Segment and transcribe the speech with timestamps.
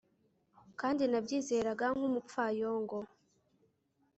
[0.79, 2.97] kandi nabyizeraga nkumupfayongo